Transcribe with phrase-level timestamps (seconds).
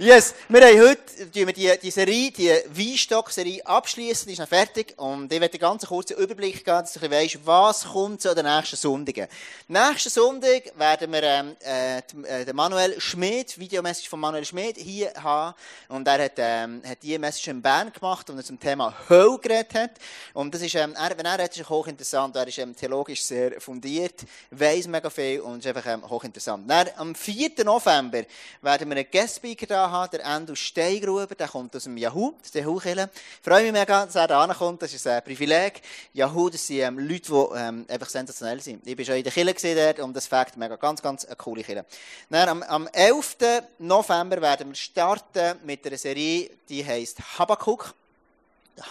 [0.00, 4.94] Yes, wir haben heute wir die, die Serie, die Weinstock-Serie abschließen, die ist noch fertig.
[4.96, 8.46] Und ich werde einen ganz kurzen Überblick geben, dass du weißt, was kommt zu den
[8.46, 9.26] nächsten Sonntagen.
[9.66, 15.56] Nächsten Sonntag werden wir ähm, äh, den Manuel Schmidt, Videomessage von Manuel Schmidt, hier haben.
[15.88, 19.38] Und er hat, ähm, hat diese Message in Bern gemacht und er zum Thema Hölle
[19.40, 19.90] geredet hat.
[20.32, 22.36] Und das ist, ähm, er, wenn er redet, ist er hochinteressant.
[22.36, 24.20] Er ist ähm, theologisch sehr fundiert,
[24.52, 26.70] weiss mega viel und ist einfach ähm, hochinteressant.
[26.70, 27.64] Dann, am 4.
[27.64, 28.22] November
[28.62, 32.62] werden wir einen Guest-Speaker da haben, der Andrew Steigruber, der kommt aus dem Yahoo, der
[32.62, 33.10] Yahoo-Kille.
[33.14, 35.82] Ich freue mich mega, dass er da ankommt, das ist ein Privileg.
[36.12, 38.86] Yahoo, das sind ähm, Leute, die ähm, einfach sensationell sind.
[38.86, 41.62] Ich war schon in der Kille dort und das Fakt mega, ganz, ganz eine coole
[41.62, 41.84] Kille.
[42.30, 43.36] Dann, am, am 11.
[43.78, 47.94] November werden wir starten mit einer Serie, die heisst Habakkuk.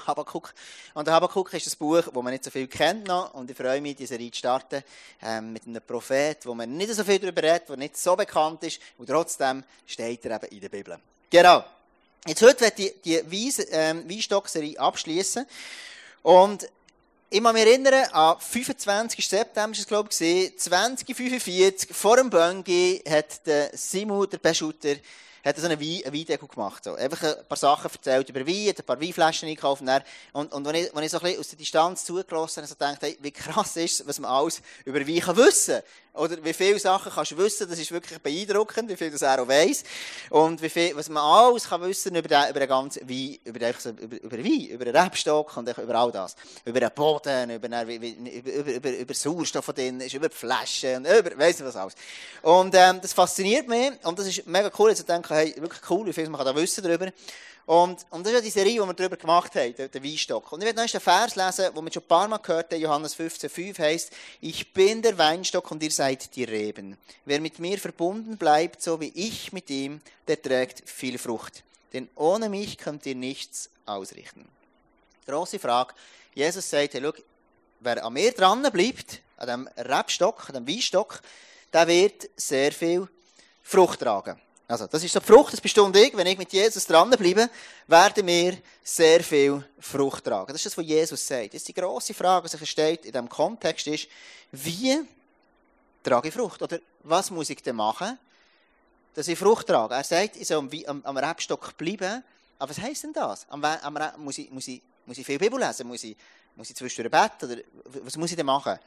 [0.05, 0.53] Habakkuk.
[0.93, 3.33] Und der Habakkuk ist ein Buch, das man nicht so viel kennt noch.
[3.33, 4.83] Und ich freue mich, diese Serie zu starten
[5.21, 8.63] ähm, mit einem Prophet, wo man nicht so viel darüber redet, der nicht so bekannt
[8.63, 8.79] ist.
[8.97, 10.97] Und trotzdem steht er eben in der Bibel.
[11.29, 11.63] Genau.
[12.25, 13.15] Jetzt heute werde ich die
[13.71, 15.45] ähm, Weinstock-Serie abschließen.
[16.23, 16.67] Und
[17.29, 19.27] ich muss mich erinnern, am 25.
[19.27, 24.95] September war es, glaube ich, 2045, vor dem Bungee hat der Simon, der Beschutter,
[25.47, 26.83] hat er so eine Weindeko gemacht.
[26.83, 26.95] So.
[26.95, 29.81] Einfach ein paar Sachen erzählt über Wein, ein paar Weinflaschen eingekauft.
[29.81, 29.91] Und,
[30.33, 32.75] und, und wenn, ich, wenn ich so ein bisschen aus der Distanz zugelassen habe, so
[32.75, 35.83] gedacht, hey, wie krass ist es, was man alles über Wein kann wissen kann.
[36.17, 39.41] Oder wie viele Sachen kannst du wissen, das ist wirklich beeindruckend, wie viel das er
[39.41, 39.83] auch weiss.
[40.31, 43.73] Und wie viel, was man alles kann wissen über den, über den ganzen Wein, über,
[43.77, 46.35] so, über, über Wein, über den Rebstock und über all das.
[46.65, 51.59] Über den Boden, über, über, über, über Sauerstoff von denen, über die Flaschen, über, weiss
[51.59, 51.93] nicht was alles.
[52.41, 53.91] Und, ähm, das fasziniert mich.
[54.03, 56.55] Und das ist mega cool, jetzt zu denken, hey, wirklich cool, wie viel man da
[56.55, 57.11] wissen darüber.
[57.67, 60.53] Und, und das ist ja die Serie, die wir darüber gemacht haben, der, Weinstock.
[60.53, 62.79] Und ich werde noch einen Vers lesen, wo wir schon ein paar Mal gehört haben,
[62.79, 66.97] Johannes 15,5 heißt, ich bin der Weinstock und ihr seid die Reben.
[67.25, 69.99] Wer mit mir verbunden bleibt, so wie ich mit ihm,
[70.29, 71.63] der trägt viel Frucht.
[71.91, 74.47] Denn ohne mich könnt ihr nichts ausrichten.
[75.25, 75.93] Große Frage.
[76.35, 77.11] Jesus sagt, hey, schau,
[77.81, 81.21] wer an mir dran bleibt, an dem Rebstock, an dem Weinstock,
[81.73, 83.09] der wird sehr viel
[83.61, 84.39] Frucht tragen.
[84.69, 86.15] Also, das ist so die Frucht, das und ich.
[86.15, 87.49] Wenn ich mit Jesus dranbleibe,
[87.87, 90.47] werden wir sehr viel Frucht tragen.
[90.47, 91.53] Das ist das, was Jesus sagt.
[91.53, 94.09] Ist die grosse Frage, die sich versteht in diesem Kontext, ist,
[94.51, 94.99] wie
[96.03, 96.61] trage ich Frucht?
[96.61, 98.19] Oder was muss ich denn machen,
[99.13, 99.93] dass ich Frucht trage?
[99.93, 102.21] Er sagt, ich soll am, am, am Rebstock bleiben.
[102.59, 103.45] Aber was heisst denn das?
[103.49, 105.87] Am, am, muss, ich, muss, ich, muss ich viel Bibel lesen?
[105.87, 106.17] Muss ich,
[106.57, 107.49] muss ich zwischendurch beten?
[107.49, 107.61] Oder
[108.03, 108.77] was muss ich denn machen?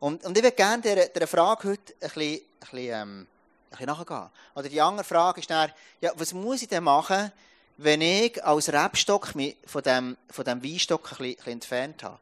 [0.00, 3.26] Und, und ich würde gerne dieser, dieser Frage heute ein bisschen, ein bisschen ähm,
[3.78, 4.30] ein nachgehen.
[4.54, 5.70] Oder die andere Frage ist dann,
[6.00, 7.32] ja, was muss ich denn machen,
[7.76, 12.02] wenn ich als Rebstock mich von dem, von dem Weinstock ein bisschen, ein bisschen entfernt
[12.02, 12.18] habe?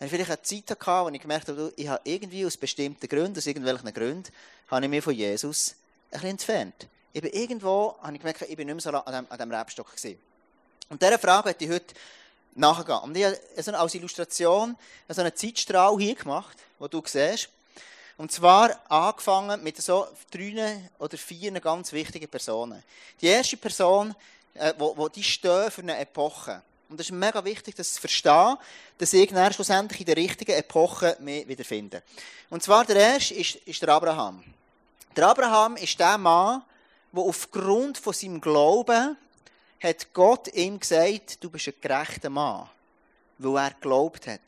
[0.00, 3.38] Habe vielleicht eine Zeit gehabt, wo ich gemerkt habe, ich habe irgendwie aus bestimmten Gründen,
[3.38, 4.30] aus irgendwelchen Gründen,
[4.70, 5.74] habe ich mich von Jesus
[6.10, 6.86] ein bisschen entfernt.
[7.12, 9.50] Ich bin irgendwo, habe ich gemerkt, ich bin nicht mehr so an dem, an dem
[9.50, 10.18] Rebstock gewesen.
[10.88, 11.94] Und dieser Frage möchte ich heute
[12.54, 12.98] nachgehen.
[12.98, 14.76] Und ich habe als Illustration
[15.08, 17.48] so einen Zeitstrahl hier gemacht, wo du siehst.
[18.18, 22.82] Und zwar angefangen mit so drei oder vier ganz wichtigen Personen.
[23.20, 24.12] Die erste Person,
[24.54, 26.60] äh, wo, wo die stehen für eine Epoche.
[26.88, 28.56] Und es ist mega wichtig, das zu verstehen,
[28.98, 32.02] dass ich dann schlussendlich in der richtigen Epoche mich wiederfinde.
[32.50, 34.42] Und zwar der erste ist, ist der Abraham.
[35.14, 36.62] Der Abraham ist der Mann,
[37.12, 39.16] der aufgrund von seinem Glauben
[39.80, 42.68] hat Gott ihm gesagt, du bist ein gerechter Mann,
[43.38, 44.40] weil er geglaubt hat.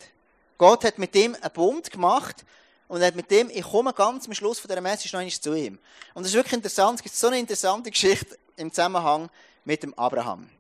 [0.58, 2.44] Gott hat mit ihm einen Bund gemacht
[2.90, 5.32] und er hat mit dem, ich komme ganz am Schluss von dieser Message noch einmal
[5.32, 5.78] zu ihm.
[6.12, 9.30] Und das ist wirklich interessant, es gibt so eine interessante Geschichte im Zusammenhang
[9.64, 10.50] mit dem Abraham.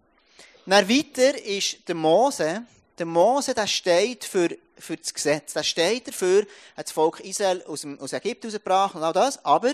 [0.64, 2.62] Dann weiter ist der Mose.
[2.96, 5.54] Der Mose, der steht für, für das Gesetz.
[5.54, 6.46] Der steht dafür,
[6.76, 9.44] hat das Volk Israel aus, dem, aus Ägypten rausgebracht und all das.
[9.44, 9.72] Aber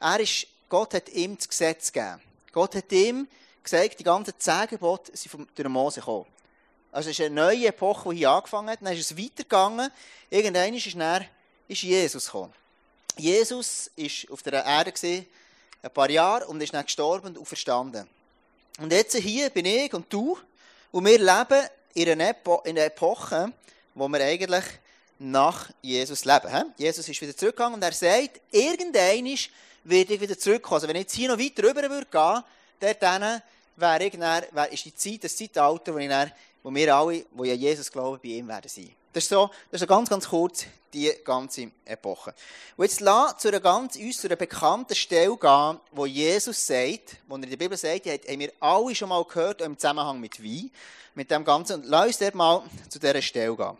[0.00, 2.22] er ist, Gott hat ihm das Gesetz gegeben.
[2.52, 3.28] Gott hat ihm
[3.62, 4.66] gesagt, die ganzen zehn
[5.12, 6.24] sind von, durch Mose gekommen.
[6.90, 8.78] Also es ist eine neue Epoche, die hier angefangen hat.
[8.80, 9.90] Dann ist es weitergegangen.
[10.30, 11.26] Irgendwann ist er
[11.68, 12.52] ist Jesus gekommen.
[13.16, 14.92] Jesus war auf der Erde
[15.82, 18.08] ein paar Jahre und ist dann gestorben und verstanden.
[18.78, 20.38] Und jetzt hier bin ich und du
[20.90, 23.52] und wir leben in einer, Epo in einer Epoche,
[23.94, 24.64] wo wir eigentlich
[25.18, 26.74] nach Jesus leben.
[26.76, 29.38] Jesus ist wieder zurückgegangen und er sagt, irgendwann
[29.84, 30.74] werde ich wieder zurückkommen.
[30.74, 33.42] Also wenn ich jetzt hier noch weiter rüber würde gehen, dann
[33.76, 36.32] wäre ich dann, wäre, ist die Zeit, das Zeitalter, wo, ich dann,
[36.62, 38.90] wo wir alle, die an Jesus glauben, bei ihm werden sein.
[39.12, 42.34] Das ist so, das ist so ganz, ganz kurz die ganze Epoche.
[42.76, 47.42] Und jetzt lass zu einer ganz, uns bekannten Stelle gehen, wo Jesus sagt, wo er
[47.42, 50.70] in der Bibel sagt, die haben wir alle schon mal gehört, im Zusammenhang mit Wein,
[51.14, 51.80] mit dem Ganzen.
[51.80, 53.76] Und lass uns dort mal zu dieser Stelle gehen.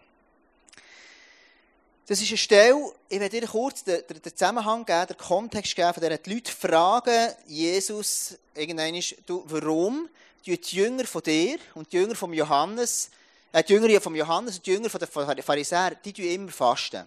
[2.07, 5.77] Das ist eine Stelle, ich werde dir kurz den, den, den Zusammenhang geben, den Kontext
[5.77, 10.09] geben, von der die Leute fragen Jesus irgendwann, du, warum
[10.47, 13.11] die Jünger von dir und die Jünger von Johannes,
[13.55, 17.07] die Jünger von Johannes die Jünger von den Pharisäern, die tun immer fasten.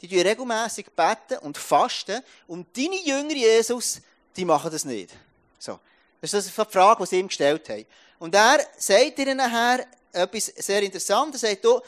[0.00, 4.00] Die tun regelmäßig beten und fasten und deine Jünger, Jesus,
[4.36, 5.10] die machen das nicht.
[5.58, 5.78] So.
[6.20, 7.84] Das ist die Frage, die sie ihm gestellt haben.
[8.18, 11.42] Und er sagt ihnen nachher etwas sehr Interessantes.
[11.42, 11.84] Er sagt,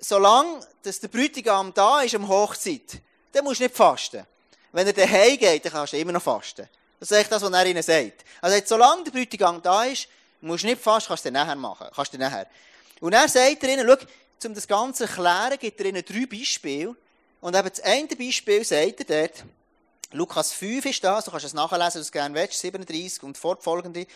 [0.00, 3.00] solange der Bräutigam da ist am Hochzeit,
[3.32, 4.26] dann musst du nicht fasten.
[4.72, 6.68] Wenn er daheim geht, dann kannst du immer noch fasten.
[7.00, 8.24] Das ist echt das, was er ihnen sagt.
[8.40, 10.08] Also, solange der Bräutigam da ist,
[10.40, 11.86] musst du nicht fasten, kannst du nachher machen.
[11.94, 12.46] Kannst du nachher.
[13.00, 16.26] Und er sagt er ihnen, schau, um das Ganze zu erklären, gibt er ihnen drei
[16.26, 16.94] Beispiele.
[17.40, 19.44] Und eben das eine Beispiel sagt er dort,
[20.12, 23.38] Lukas 5 ist das, du kannst es nachlesen, wenn du es gerne willst, 37 und
[23.38, 24.06] fortfolgende.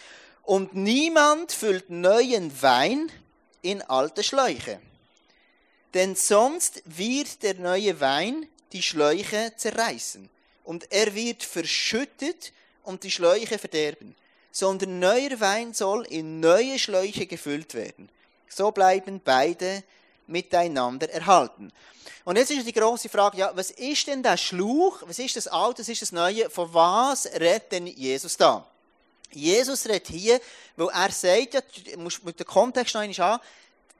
[0.43, 3.11] Und niemand füllt neuen Wein
[3.61, 4.81] in alte Schläuche
[5.95, 10.29] denn sonst wird der neue Wein die Schläuche zerreißen
[10.65, 12.53] und er wird verschüttet
[12.83, 14.17] und die Schläuche verderben,
[14.51, 18.09] sondern neuer Wein soll in neue Schläuche gefüllt werden.
[18.55, 19.83] So bleiben beide
[20.27, 21.73] miteinander erhalten.
[22.25, 25.03] Und jetzt ist die große Frage, ja, was ist denn der Schluch?
[25.07, 25.81] Was ist das Alte?
[25.81, 26.49] Was ist das Neue?
[26.51, 28.65] Von was redet denn Jesus da?
[29.33, 30.41] Jesus redet hier,
[30.77, 33.41] weil er sagt, ja, du musst mit dem Kontext noch einmal an,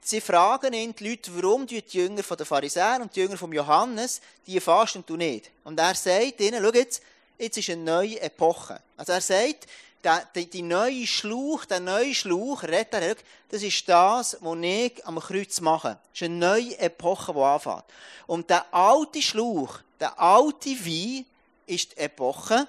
[0.05, 3.53] Sie fragen ihn, die Leute, warum die Jünger von den Pharisäern und die Jünger von
[3.53, 5.49] Johannes, die fasten und du nicht.
[5.63, 7.01] Und er sagt ihnen, schau jetzt,
[7.37, 8.81] jetzt ist eine neue Epoche.
[8.97, 9.65] Also er sagt,
[10.03, 13.15] der, die, die neue Schlauch, der neue Schlauch, er,
[13.49, 15.97] das ist das, was ich am Kreuz mache.
[16.11, 17.83] Das ist eine neue Epoche, die anfängt.
[18.27, 21.25] Und der alte Schlauch, der alte Wein,
[21.65, 22.67] ist die Epoche,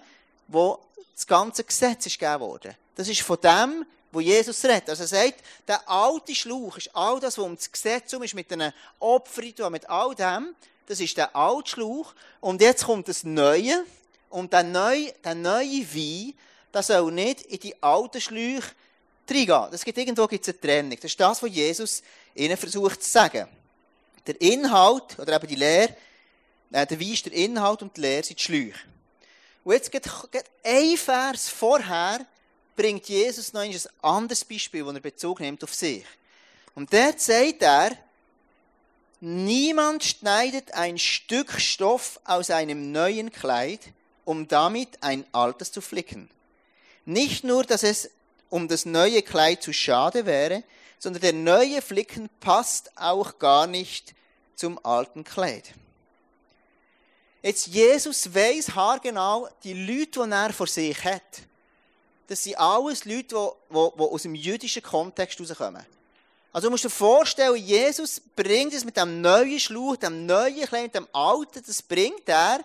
[0.48, 0.78] wo
[1.14, 2.76] das ganze Gesetz ist gegeben wurde.
[2.94, 4.90] Das ist von dem, wo Jesus redet.
[4.90, 8.34] Also er sagt, der alte Schlauch ist all das, was um das Gesetz um ist,
[8.34, 10.54] mit den Opfern, mit all dem,
[10.86, 12.14] das ist der alte Schlauch.
[12.40, 13.84] Und jetzt kommt das Neue.
[14.30, 16.34] Und der neue, der neue Wein,
[16.74, 18.72] das soll nicht in die alten Schläuche
[19.30, 19.68] reingehen.
[19.70, 20.96] Das gibt, irgendwo gibt es eine Trennung.
[20.96, 22.02] Das ist das, was Jesus
[22.34, 23.48] ihnen versucht zu sagen.
[24.26, 25.96] Der Inhalt, oder eben die Lehre,
[26.72, 28.80] äh, der Wein ist der Inhalt und die Lehre sind die Schläuche.
[29.62, 32.26] Und jetzt geht, geht ein Vers vorher,
[32.74, 36.04] bringt Jesus noch ein anderes Beispiel, wo er Bezug nimmt auf sich.
[36.74, 37.96] Und dort sagt er,
[39.20, 43.80] niemand schneidet ein Stück Stoff aus einem neuen Kleid,
[44.24, 46.28] um damit ein altes zu flicken.
[47.04, 48.10] Nicht nur, dass es
[48.50, 50.62] um das neue Kleid zu schade wäre,
[50.98, 54.14] sondern der neue Flicken passt auch gar nicht
[54.54, 55.72] zum alten Kleid.
[57.42, 61.22] Jetzt Jesus weiß haargenau die Leute, die er vor sich hat
[62.26, 63.36] das sind alles Leute,
[63.70, 65.84] die, die, die aus dem jüdischen Kontext herauskommen.
[66.52, 70.94] Also du musst dir vorstellen, Jesus bringt es mit dem neuen Schlauch, dem neuen Kleid,
[70.94, 72.60] dem alten, das bringt er.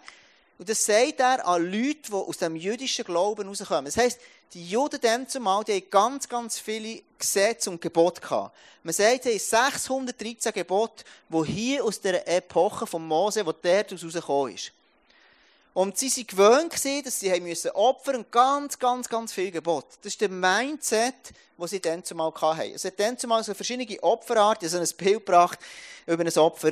[0.59, 3.85] Und das sagt er an Leute, die aus dem jüdischen Glauben herauskommen.
[3.85, 4.19] Das heisst,
[4.53, 8.55] die Juden dann zumal, die haben ganz, ganz viele Gesetze und Gebote gehabt.
[8.83, 13.85] Man sagt, sie haben 613 Gebote, die hier aus der Epoche von Mose, wo der
[13.85, 14.73] daraus rausgekommen ist.
[15.73, 16.27] Und sie waren
[16.69, 19.85] gewöhnt, dass sie müssen opfern und ganz, ganz, ganz viel Gebot.
[20.01, 21.13] Das ist der Mindset,
[21.57, 22.73] den sie dann zumal hatten.
[22.73, 25.59] Es hat dann zumal so verschiedene Opferarten, so ein Bild gebracht
[26.05, 26.71] über ein Opfer.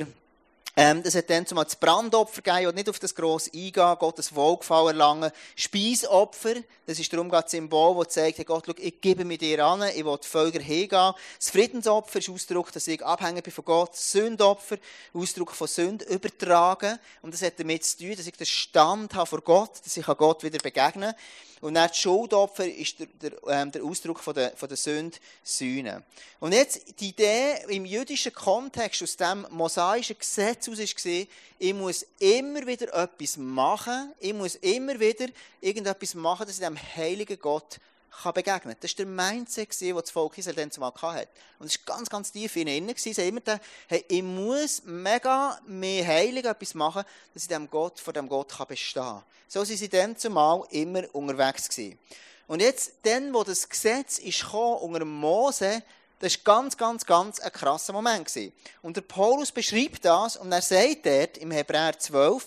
[0.76, 4.34] Ähm, das hat dann zumal das Brandopfer gegeben und nicht auf das grosse Eingehen, Gottes
[4.34, 5.32] Wohlgefallen erlangen.
[5.56, 6.54] Speisopfer,
[6.86, 9.82] das ist darum das Symbol, das zeigt, hey Gott, schau, ich gebe mir dir an,
[9.94, 11.14] ich will die Völker hingehen.
[11.38, 13.90] Das Friedensopfer ist Ausdruck, dass ich abhängig bin von Gott.
[13.92, 14.76] Das Sündopfer,
[15.12, 16.98] Ausdruck von Sünde übertragen.
[17.22, 20.06] Und das hat damit zu tun, dass ich den Stand habe vor Gott, dass ich
[20.06, 21.14] Gott wieder begegnen kann.
[21.60, 25.16] Und dann das Schuldopfer ist der, der, ähm, der Ausdruck von der, von der Sünde,
[25.42, 26.04] Sühne.
[26.40, 31.26] Und jetzt, die Idee im jüdischen Kontext, aus dem mosaischen Gesetz aus war,
[31.58, 35.26] ich muss immer wieder etwas machen, ich muss immer wieder
[35.60, 37.78] irgendetwas machen, dass ich dem heiligen Gott
[38.22, 41.28] kann begegnen Das war der Mindset, den das Volk Israel dann zumal hatte.
[41.58, 42.94] Und es war ganz, ganz tief in ihnen.
[42.96, 47.68] Sie haben immer gedacht, hey, ich muss mega mehr heilig etwas machen, dass ich dem
[47.70, 49.22] Gott, vor dem Gott kann bestehen kann.
[49.46, 51.98] So sind sie dann zumal immer unterwegs gewesen.
[52.46, 55.82] Und jetzt, dann, wo das Gesetz ist gekommen, unter Mose,
[56.18, 58.26] das war ganz, ganz, ganz ein krasser Moment.
[58.26, 58.52] Gewesen.
[58.82, 62.46] Und der Paulus beschreibt das und er sagt dort im Hebräer 12,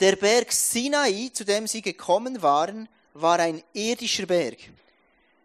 [0.00, 2.88] der Berg Sinai, zu dem sie gekommen waren,
[3.20, 4.58] war ein irdischer Berg.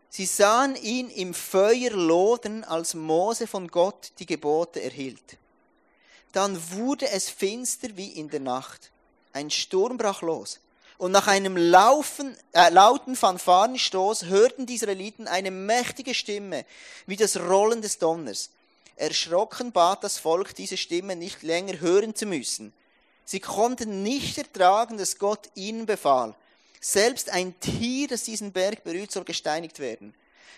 [0.09, 5.37] Sie sahen ihn im Feuer lodern, als Mose von Gott die Gebote erhielt.
[6.31, 8.91] Dann wurde es finster wie in der Nacht.
[9.33, 10.59] Ein Sturm brach los.
[10.99, 16.65] Und nach einem Laufen, äh, lauten Fanfarenstoß hörten die Israeliten eine mächtige Stimme,
[17.07, 18.51] wie das Rollen des Donners.
[18.95, 22.71] Erschrocken bat das Volk, diese Stimme nicht länger hören zu müssen.
[23.25, 26.35] Sie konnten nicht ertragen, dass Gott ihnen befahl.
[26.85, 30.13] Selbst ein Tier, das diesen Berg berührt, soll gesteinigt werden.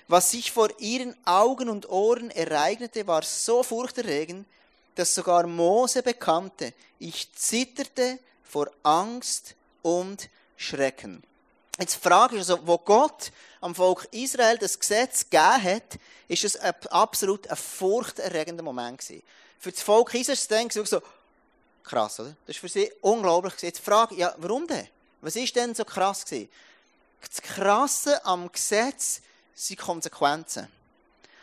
[0.07, 4.47] Was sich vor ihren Augen und Ohren ereignete, war so furchterregend,
[4.95, 9.53] dass sogar Mose bekannte, ich zitterte vor Angst
[9.83, 11.21] und Schrecken.
[11.77, 16.57] Jetzt Frage ist also, wo Gott am Volk Israel das Gesetz gegeben hat, ist es
[16.89, 19.21] absolut ein furchterregender Moment gewesen.
[19.59, 21.03] Für das Volk Israel denken sie so,
[21.83, 22.35] krass, oder?
[22.47, 23.67] Das ist für sie unglaublich gewesen.
[23.67, 24.87] Jetzt Frage, ja, warum denn?
[25.25, 26.49] Was ist denn so krass gewesen?
[27.27, 29.21] Das Krasse am Gesetz
[29.55, 30.67] sind Konsequenzen.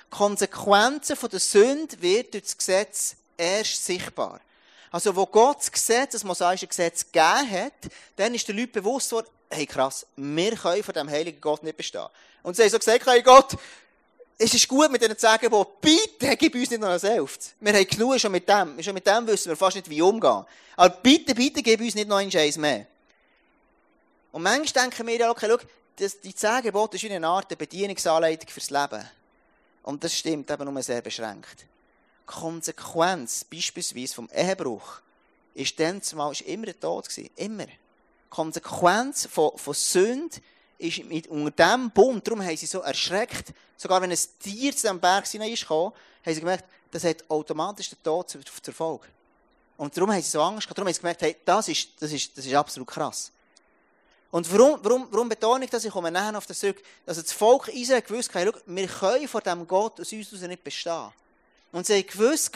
[0.09, 4.41] Konsequenzen von der Sünde wird durch das Gesetz erst sichtbar.
[4.93, 7.73] Also, wo Gott das Gesetz, das mosaische Gesetz gegeben hat,
[8.15, 11.77] dann ist den Leuten bewusst worden, hey krass, wir können von dem heiligen Gott nicht
[11.77, 12.07] bestehen.
[12.45, 13.57] Und sie haben so gesagt, hey Gott,
[14.39, 17.55] es ist gut mit diesen zehn Geboten, bitte gib uns nicht noch ein Elftes.
[17.59, 18.81] Wir haben genug schon mit dem.
[18.81, 20.45] Schon mit dem wissen wir fast nicht, wie umgehen.
[20.77, 22.87] Aber bitte, bitte gib uns nicht noch einen mehr.
[24.33, 25.59] Und manchmal denken wir ja, okay, schau,
[25.97, 29.09] das, die zehn Gebote ist eine Art Bedienungsanleitung fürs Leben.
[29.83, 31.67] Und das stimmt eben nur sehr beschränkt.
[32.25, 35.01] Konsequenz, beispielsweise vom Ehebruch,
[35.55, 37.31] ist dann zumal ist immer der Tod gewesen.
[37.37, 37.67] Immer.
[38.31, 40.39] Konsequenz von, von Sünde
[40.79, 44.83] ist mit, unter diesem Bund, darum haben sie so erschreckt, sogar wenn ein Tier zu
[44.83, 45.93] diesem Berg hinein ist gekommen,
[46.25, 49.07] haben sie gemerkt, das hat automatisch den Tod zur, zur Folge.
[49.77, 52.13] Und darum haben sie so Angst gehabt, darum haben sie gemerkt, hey, das ist, das
[52.13, 53.31] ist, das ist absolut krass.
[54.33, 55.85] Und warum, warum, warum betone ich das?
[55.85, 56.83] Ich komme nachher auf das zurück.
[57.05, 61.13] Also das Volk Israel gewusst, hey, wir können vor dem Gott aus uns nicht bestehen.
[61.71, 62.51] Und sie haben gewusst,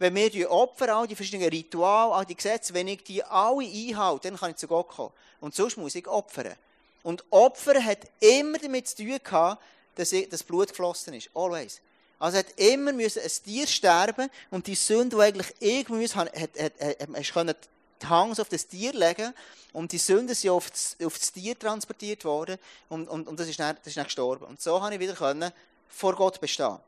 [0.00, 3.64] wenn wir die Opfer, all die verschiedenen Rituale, all die Gesetze, wenn ich die alle
[3.64, 5.12] einhalte, dann kann ich zu Gott kommen.
[5.40, 6.56] Und sonst muss ich opfern.
[7.04, 9.62] Und Opfer hat immer damit zu tun gehabt,
[9.94, 11.30] dass das Blut geflossen ist.
[11.32, 11.80] Always.
[12.18, 16.34] Also hat immer müssen ein Tier sterben und die Sünde, die eigentlich irgendwie müssen, hat,
[16.36, 17.68] hat, hat, hat,
[18.04, 19.32] die Hand auf das Tier legen
[19.72, 22.58] und die Sünde sind auf das, auf das Tier transportiert worden
[22.88, 24.44] und, und, und das, ist dann, das ist dann gestorben.
[24.44, 25.50] Und so habe ich wieder können,
[25.88, 26.78] vor Gott bestehen.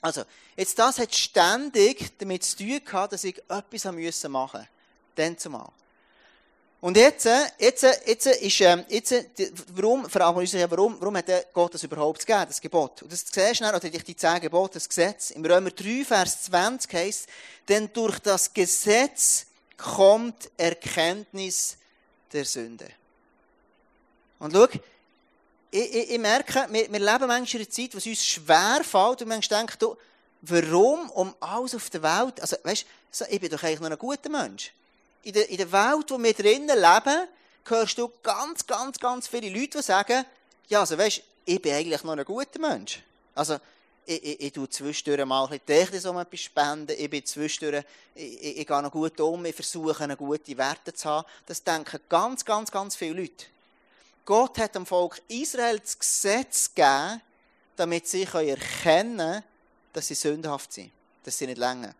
[0.00, 0.22] Also,
[0.56, 4.68] jetzt das hat ständig damit zu tun gehabt, dass ich etwas machen musste.
[5.14, 5.70] Dann zumal.
[6.84, 7.26] Und jetzt,
[7.58, 9.14] jetzt, jetzt ist, ähm, jetzt,
[9.74, 13.00] warum, fragen wir uns warum, warum hat Gott das überhaupt gegeben, das Gebot?
[13.00, 15.30] Und das siehst du dann, oder die zehn Gebote, das Gesetz.
[15.30, 17.26] Im Römer 3, Vers 20 heisst,
[17.66, 21.76] denn durch das Gesetz kommt Erkenntnis
[22.32, 22.88] der Sünde.
[24.38, 24.66] Und schau,
[25.70, 28.80] ich, ich, ich merke, wir, wir, leben manchmal in einer Zeit, wo es uns schwer
[28.84, 29.96] fällt und manchmal denken, du,
[30.42, 32.86] warum um alles auf der Welt, also weißt
[33.18, 34.72] du, ich bin doch eigentlich noch ein guter Mensch.
[35.22, 37.28] In der, in der Welt, wo wir drinnen leben,
[37.66, 40.24] hörst du ganz, ganz, ganz viele Leute, die sagen,
[40.68, 43.02] ja, also weißt ich bin eigentlich noch ein guter Mensch.
[43.34, 43.58] Also,
[44.06, 47.84] ich, ich, ich tue zwischendurch mal ein bisschen um etwas spenden, ich bin zwischendurch,
[48.14, 51.26] ich, ich, ich gehe noch gut um, ich versuche, eine gute Werte zu haben.
[51.46, 53.46] Das denken ganz, ganz, ganz viele Leute.
[54.24, 57.20] Gott hat dem Volk Israel das Gesetz gegeben,
[57.76, 59.44] damit sie erkennen können,
[59.92, 60.90] dass sie sündhaft sind,
[61.24, 61.94] dass sie nicht länger.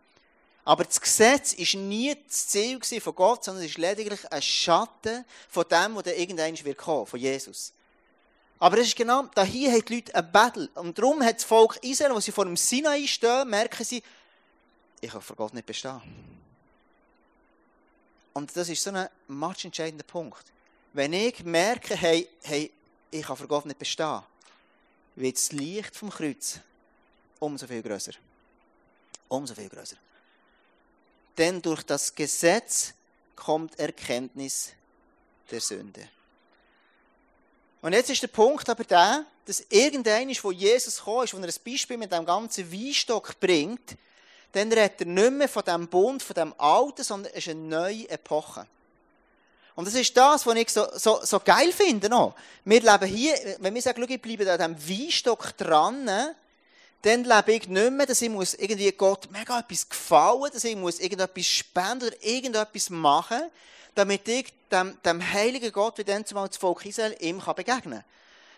[0.63, 5.23] Aber das Gesetz war nie das Ziel von Gott, sondern es ist lediglich ein Schatten
[5.47, 7.71] von dem, der irgendwann wird von Jesus.
[8.59, 10.69] Aber es ist genau, da hier haben die Leute ein Battle.
[10.75, 14.01] Und darum hat das Volk Israel, als sie vor dem Sinai stehen, merken sie,
[15.01, 16.01] ich kann vor Gott nicht bestehen.
[18.33, 20.45] Und das ist so ein matchentscheidender Punkt.
[20.93, 22.71] Wenn ich merke, hey, hey,
[23.11, 24.21] ich kann vor Gott nicht bestehen,
[25.15, 26.59] wird das Licht vom Kreuz
[27.39, 28.13] umso viel größer.
[29.27, 29.97] Umso viel größer.
[31.37, 32.93] Denn durch das Gesetz
[33.35, 34.73] kommt Erkenntnis
[35.51, 36.09] der Sünde.
[37.81, 41.37] Und jetzt ist der Punkt aber der, dass irgendein ist, wo Jesus gekommen ist, wo
[41.37, 43.95] er ein Beispiel mit dem ganzen Weinstock bringt,
[44.51, 47.59] dann redet er nicht mehr von dem Bund, von dem Alten, sondern es ist eine
[47.59, 48.65] neue Epoche.
[49.75, 52.09] Und das ist das, was ich so, so, so geil finde.
[52.09, 52.33] Noch.
[52.63, 56.09] Wir leben hier, wenn wir sagen, ich bleibe an diesem Weinstock dran,
[57.01, 60.75] dann lebe ich nicht mehr, dass ich muss irgendwie Gott mega etwas gefallen, dass ich
[60.75, 63.41] muss irgendetwas spenden oder irgendetwas machen,
[63.93, 67.99] damit ich dem, dem heiligen Gott, wie dann zumal das Volk Israel, ihm kann begegnen
[67.99, 68.03] kann.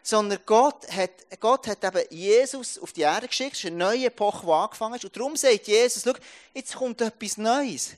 [0.02, 4.06] Sondern Gott hat, Gott hat eben Jesus auf die Erde geschickt, es ist eine neue
[4.06, 5.04] Epoche, die angefangen ist.
[5.04, 6.14] Und darum sagt Jesus, schau,
[6.54, 7.92] jetzt kommt etwas Neues.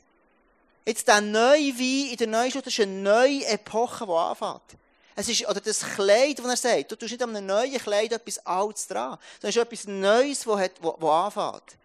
[0.86, 4.79] Jetzt der neue Wein in der neuen Schule, das ist eine neue Epoche, die anfängt.
[5.19, 8.13] Es ist, oder das Kleid, das er sagt, du tust nicht an einem neuen Kleid
[8.13, 11.77] etwas Altes dran, sondern es ist etwas Neues, das, hat, das, das anfängt.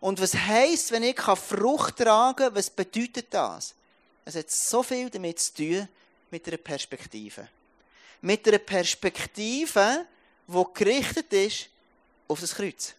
[0.00, 3.76] Und was heisst, wenn ich Frucht tragen kann, was bedeutet das?
[4.24, 5.88] Es hat so viel damit zu tun,
[6.32, 7.46] mit einer Perspektive.
[8.20, 10.04] Mit einer Perspektive,
[10.48, 11.68] die gerichtet ist
[12.26, 12.92] auf das Kreuz.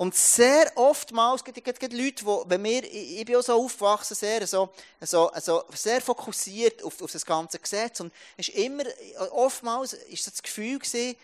[0.00, 4.46] Und sehr oftmals, gibt es Leute, die, wenn wir, ich bin auch so aufgewachsen, sehr,
[4.46, 8.00] so, so, so, sehr fokussiert auf, auf das ganze Gesetz.
[8.00, 8.84] Und ist immer,
[9.30, 11.16] oftmals ist das Gefühl gewesen,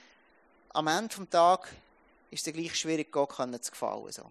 [0.75, 1.71] am Ende des Tages
[2.31, 4.13] ist es gleich schwierig, Gott zu gefallen.
[4.13, 4.31] So.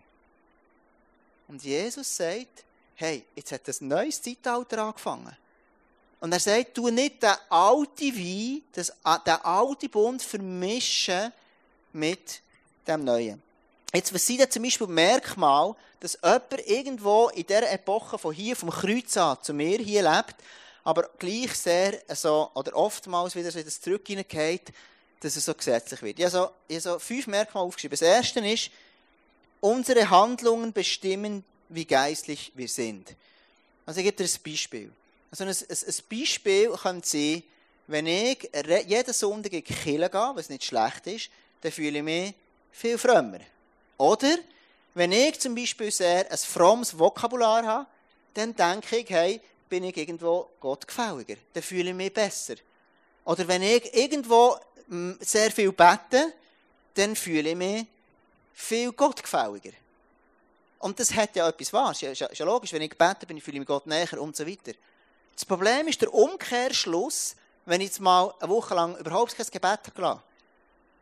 [1.48, 5.36] Und Jesus sagt, hey, jetzt hat ein neues Zeitalter angefangen.
[6.20, 11.34] Und er sagt, du nicht den alten Wein, den alten Bund vermischen
[11.94, 12.44] mit
[12.86, 13.45] dem neuen.
[13.96, 18.54] Jetzt, was sind denn zum Beispiel Merkmal, dass jemand irgendwo in dieser Epoche von hier,
[18.54, 20.36] vom Kreuz an zu mir hier lebt,
[20.84, 24.74] aber gleich sehr, so, oder oftmals wieder so in das Zurück hineingeht,
[25.22, 26.20] dass es so gesetzlich wird.
[26.20, 27.98] Ich habe so, ich habe so fünf Merkmale aufgeschrieben.
[27.98, 28.70] Das erste ist,
[29.62, 33.16] unsere Handlungen bestimmen, wie geistlich wir sind.
[33.86, 34.92] Also ich gebe dir ein Beispiel.
[35.32, 37.44] Also ein, ein, ein Beispiel könnte sein,
[37.88, 38.50] wenn ich
[38.88, 41.30] jeden Sonntag in die Kirche gehe, was nicht schlecht ist,
[41.62, 42.34] dann fühle ich mich
[42.74, 43.40] viel frömmer.
[43.98, 44.38] Oder,
[44.94, 47.86] wenn ich zum Beispiel sehr ein frommes Vokabular habe,
[48.34, 51.36] dann denke ich, hey, bin ich irgendwo gottgefälliger.
[51.54, 52.56] Dann fühle ich mich besser.
[53.24, 56.34] Oder wenn ich irgendwo mm, sehr viel bete,
[56.94, 57.86] dann fühle ich mich
[58.54, 59.72] viel gottgefälliger.
[60.80, 61.92] Und das hat ja etwas wahr.
[61.92, 64.36] Ist ja, ist ja logisch, wenn ich bete, bin ich fühle mich Gott näher und
[64.36, 64.74] so weiter.
[65.34, 67.36] Das Problem ist der Umkehrschluss,
[67.66, 70.22] wenn ich jetzt mal eine Woche lang überhaupt kein Gebet habe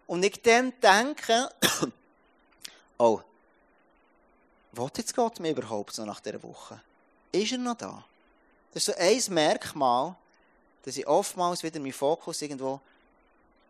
[0.08, 1.50] und ich dann denke,
[4.72, 6.82] was jetzt Gott mir überhaupt so nach dieser Woche?
[7.32, 8.04] Ist er noch da?
[8.74, 10.16] Das ist so ein Merkmal,
[10.84, 12.80] dass ich oftmals wieder meinen Fokus irgendwo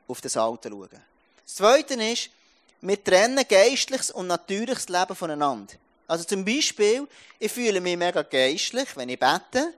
[0.07, 0.89] auf das Alte schaue.
[0.89, 2.29] Das Zweite ist,
[2.81, 5.73] wir trennen geistliches und natürliches Leben voneinander.
[6.07, 7.07] Also zum Beispiel,
[7.39, 9.73] ich fühle mich mega geistlich, wenn ich bete,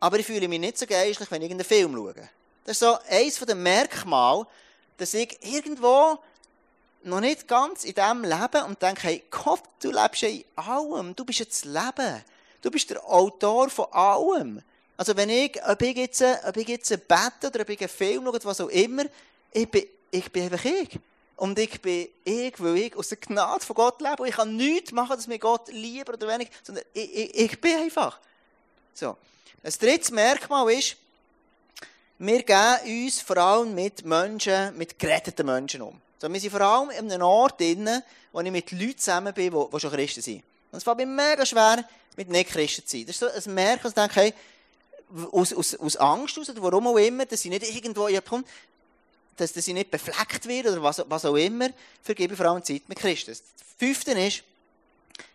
[0.00, 2.28] aber ich fühle mich nicht so geistlich, wenn ich irgendeinen Film schaue.
[2.64, 4.46] Das ist so eines der Merkmale,
[4.96, 6.18] dass ich irgendwo
[7.04, 11.14] noch nicht ganz in dem Leben und denke, hey, Gott, du lebst ja in allem.
[11.14, 12.24] Du bist jetzt Leben.
[12.62, 14.62] Du bist der Autor von allem.
[14.96, 18.24] Also wenn ich, ob ich jetzt, ob ich jetzt bete oder ob ich einen Film
[18.24, 19.04] schaue, was auch immer,
[19.52, 20.98] ich bin, ich bin einfach ich.
[21.36, 24.22] Und ich bin ich, weil ich aus der Gnade von Gott lebe.
[24.22, 27.60] Und ich kann nichts machen, dass mir Gott lieber oder weniger, sondern ich, ich, ich
[27.60, 28.18] bin einfach.
[28.94, 29.16] So.
[29.62, 30.96] Das dritte Merkmal ist,
[32.18, 36.00] wir gehen uns vor allem mit Menschen, mit geretteten Menschen um.
[36.24, 37.86] So, wir sind vor allem in einem Ort drin,
[38.32, 40.42] wo ich mit Leuten zusammen bin, die, die schon Christen sind.
[40.72, 43.04] Und es fällt mir mega schwer, mit Nicht-Christen zu sein.
[43.06, 44.34] Das ist so ein Merken, dass ich denke, hey,
[45.32, 48.48] aus, aus, aus Angst aus, oder warum auch immer, dass ich nicht irgendwo in Punkt,
[49.36, 51.68] dass, dass ich nicht befleckt werde, oder was, was auch immer,
[52.02, 53.32] vergebe vor allem Zeit mit Christen.
[53.32, 53.42] Das
[53.76, 54.44] Fünfte ist,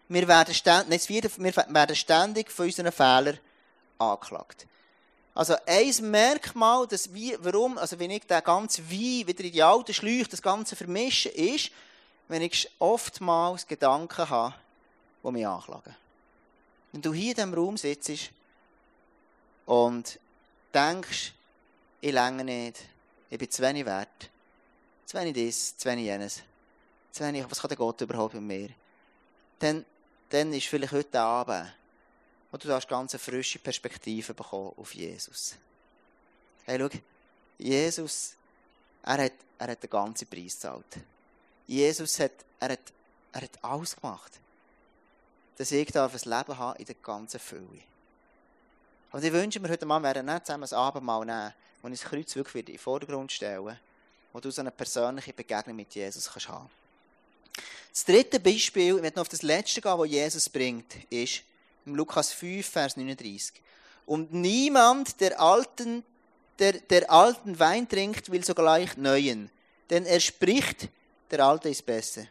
[0.07, 3.37] wir werden ständig, wir werden ständig von unseren Fehlern
[3.99, 4.65] angeklagt.
[5.35, 9.63] Also ein Merkmal, dass wie, warum, also wenn ich den ganzen Wein wieder in die
[9.63, 11.71] alten Schläuche, das Ganze vermische, ist,
[12.27, 14.55] wenn ich oftmals Gedanken habe,
[15.23, 15.95] die mich anklagen.
[16.91, 18.31] Wenn du hier in diesem Raum sitzt
[19.65, 20.19] und
[20.73, 21.33] denkst,
[22.01, 22.79] ich länge nicht,
[23.29, 24.29] ich bin zu wenig wert,
[25.05, 26.41] zu wenig dies, zu wenig jenes,
[27.11, 28.69] zu wenig, was kann der Gott überhaupt mit mir?
[29.59, 29.85] Dann,
[30.29, 31.71] dann ist vielleicht heute Abend
[32.51, 35.55] und du darfst ganz eine frische Perspektive bekommen auf Jesus.
[36.65, 36.89] Hey, schau,
[37.57, 38.35] Jesus,
[39.03, 40.97] er hat, er hat den ganzen Preis gezahlt.
[41.67, 42.93] Jesus hat, er hat,
[43.31, 44.31] er hat alles gemacht,
[45.57, 47.81] dass ich darf ein Leben haben in der ganzen Fülle.
[49.11, 52.09] Und ich wünsche mir heute Abend, wir werden zusammen ein Abendmahl nehmen, wo ich das
[52.09, 53.79] Kreuz wirklich in den Vordergrund stelle,
[54.31, 56.69] wo du so eine persönliche Begegnung mit Jesus kannst haben.
[57.91, 61.41] Das dritte Beispiel, ich werde noch auf das letzte gehen, was Jesus bringt, ist,
[61.95, 63.61] Lukas 5, Vers 39.
[64.05, 66.03] Und niemand, der alten,
[66.57, 69.49] der, der alten Wein trinkt, will sogleich neuen.
[69.89, 70.89] Denn er spricht,
[71.31, 72.25] der alte ist besser.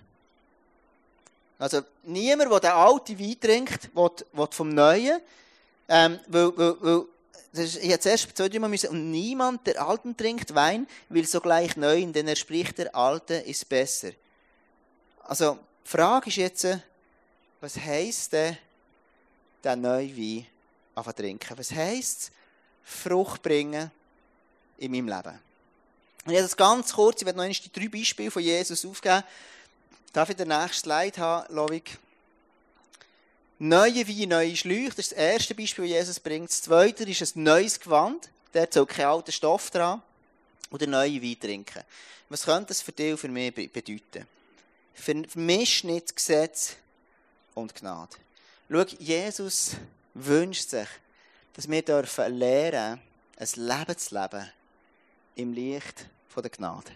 [1.59, 5.21] Also niemand, der den alten Wein trinkt, will, will vom Neuen.
[5.89, 7.05] Ähm, weil, weil, weil,
[7.65, 12.29] ich zuerst zwei, drei müssen, und niemand, der alten trinkt Wein, will sogleich neuen, denn
[12.29, 14.11] er spricht, der alte ist besser.
[15.25, 16.67] Also, die Frage ist jetzt,
[17.61, 18.57] was heisst denn,
[19.65, 20.47] den neuen Wein
[20.95, 21.59] anfangen trinken.
[21.59, 22.31] Was heisst es?
[22.83, 23.91] Frucht bringen
[24.79, 25.39] in meinem Leben.
[26.25, 29.23] Und ich das ganz kurz, ich werde noch einmal die drei Beispiele von Jesus aufgeben.
[30.13, 31.99] Darf ich den nächsten Slide haben, Lovik?
[33.59, 36.51] Neue Wein, neue Schläuche, das ist das erste Beispiel, das Jesus bringt.
[36.51, 40.03] Das zweite ist ein neues Gewand, der soll kein alter Stoff dran.
[40.71, 41.83] Oder neue Wein trinken.
[42.29, 44.27] Was könnte das für dich und für mich bedeuten?
[44.95, 46.77] Vermisch nicht Gesetz
[47.55, 48.17] und Gnade.
[48.71, 49.77] Schau, Jesus
[50.13, 50.89] wünscht sich,
[51.55, 53.01] dass wir dürfen lernen,
[53.37, 54.51] ein Leben zu leben
[55.37, 56.93] im Licht der Gnade.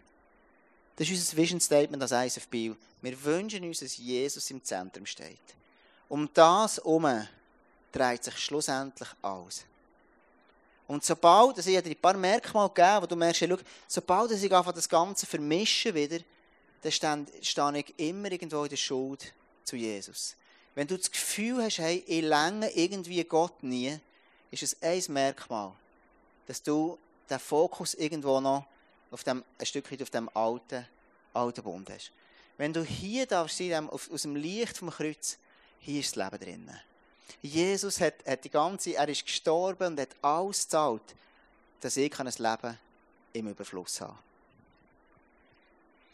[0.94, 2.76] Das ist unser Vision Statement als ISF Biel.
[3.00, 5.40] Wir wünschen uns, dass Jesus im Zentrum steht.
[6.08, 7.26] Um das herum
[7.90, 9.64] dreht sich schlussendlich alles.
[10.87, 13.56] Und sobald, also ich dir ein paar Merkmale gegeben, wo du merkst, schau,
[13.88, 16.18] sobald ich anfange, das Ganze vermischen wieder,
[16.82, 19.32] dann stehe ich immer irgendwo in der Schuld
[19.64, 20.37] zu Jesus.
[20.74, 23.98] Wenn du das Gefühl hast, hey, ich länge irgendwie Gott nie,
[24.50, 25.72] ist es ein Merkmal,
[26.46, 28.66] dass du den Fokus irgendwo noch
[29.11, 30.87] auf dem, ein Stück weit auf dem alten,
[31.35, 32.11] alten Bund hast.
[32.56, 35.38] Wenn du hier darfst sein, aus dem Licht vom Kreuz,
[35.80, 36.70] hier ist das Leben drin.
[37.42, 41.02] Jesus hat, hat die ganze, er ist gestorben und hat alles gezahlt,
[41.80, 42.78] dass ich ein Leben
[43.32, 44.16] im Überfluss habe.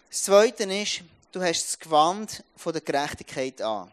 [0.09, 3.91] Das Zweite ist, du hast das Gewand von der Gerechtigkeit an.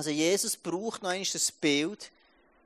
[0.00, 2.10] Also Jesus braucht noch einmal das Bild,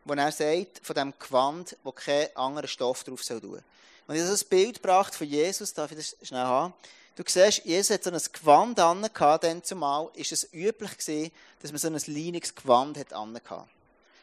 [0.04, 3.40] wo er sagt, von dem Gewand, wo kein anderer Stoff drauf soll.
[3.42, 6.72] Und ich habe das Bild gebracht von Jesus, darf ich das schnell haben?
[7.16, 11.72] Du siehst, Jesus hat so ein Gewand an, dann zumal ist es üblich gewesen, dass
[11.72, 13.36] man so ein leiniges Gewand hat an.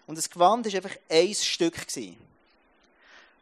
[0.07, 2.15] Und das Gewand war einfach ein Stück gewesen.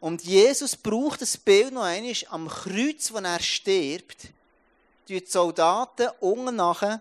[0.00, 4.30] Und Jesus braucht das Bild noch einmal am Kreuz, wo er stirbt,
[5.06, 7.00] die Soldaten unten nachher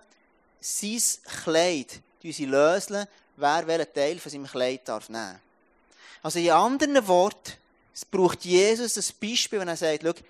[0.61, 1.01] sein
[1.43, 3.05] Kleid sie lösen,
[3.37, 5.39] wer welchen Teil von seinem Kleid darf nehmen.
[6.21, 7.53] Also in anderen Worten,
[7.93, 10.23] es braucht Jesus ein Beispiel, wenn er sagt,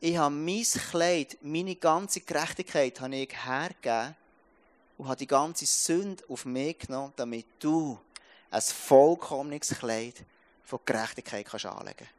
[0.00, 4.14] ich habe mein Kleid, meine ganze Gerechtigkeit habe ich hergegeben
[4.96, 7.98] und habe die ganze Sünde auf mich genommen, damit du
[8.50, 10.14] ein vollkommenes Kleid
[10.64, 12.17] von Gerechtigkeit kannst anlegen kannst.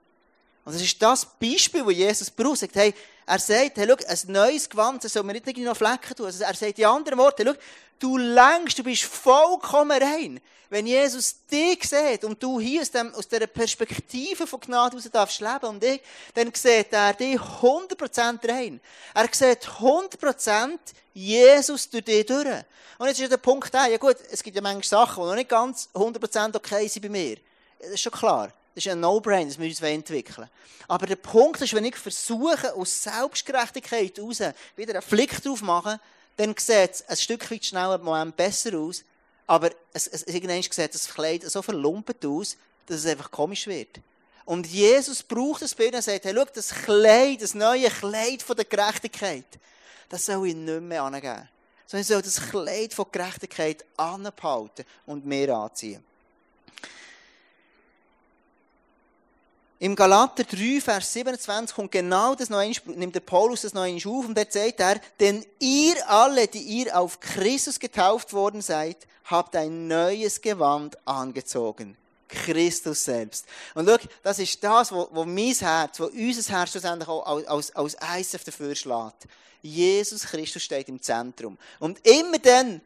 [0.65, 2.59] Und das ist das Beispiel, das Jesus braucht.
[2.59, 2.93] Sagt, hey,
[3.25, 6.25] er sagt, hey, schau, ein neues Gewand, das soll man nicht noch Flecken tun.
[6.25, 7.53] Also er sagt in anderen Worten, schau,
[7.99, 10.41] du längst, du bist vollkommen rein.
[10.71, 15.09] Wenn Jesus dich sieht und du hier aus, dem, aus dieser Perspektive von Gnade heraus
[15.11, 15.99] darfst leben und ich,
[16.35, 18.79] dann sieht er dich 100% rein.
[19.15, 20.77] Er sieht 100%
[21.13, 22.63] Jesus durch dich durch.
[22.99, 25.35] Und jetzt ist der Punkt da, ja gut, es gibt ja manchmal Sachen, die noch
[25.35, 27.37] nicht ganz 100% okay sind bei mir.
[27.79, 28.53] Das ist schon klar.
[28.75, 30.49] Das ist ein No-Brain, das wir uns entwickeln
[30.87, 34.41] Aber der Punkt ist, wenn ich versuche, aus Selbstgerechtigkeit heraus
[34.75, 35.99] wieder einen Flick drauf machen,
[36.37, 39.03] dann sieht es ein Stück weit schneller Moment besser aus.
[39.47, 42.55] Aber es, es, irgendwann sieht das Kleid so verlumpet aus,
[42.85, 43.99] dass es einfach komisch wird.
[44.45, 48.55] Und Jesus braucht das Bild und sagt, hey, schau, das Kleid, das neue Kleid von
[48.55, 49.45] der Gerechtigkeit,
[50.07, 51.47] das soll ich nicht mehr angeben.
[51.85, 56.03] Sondern ich soll das Kleid von Gerechtigkeit anbehalten und mehr anziehen.
[59.81, 63.83] Im Galater 3, Vers 27 kommt genau das noch einmal, nimmt der Paulus das noch
[63.83, 69.07] auf und dort sagt er, denn ihr alle, die ihr auf Christus getauft worden seid,
[69.23, 71.95] habt ein neues Gewand angezogen.
[72.27, 73.45] Christus selbst.
[73.73, 77.73] Und schau, das ist das, wo, wo mein Herz, wo unser Herz schlussendlich auch als,
[77.73, 79.27] als ISF dafür schlägt.
[79.61, 81.57] Jesus Christus steht im Zentrum.
[81.79, 82.81] Und immer dann,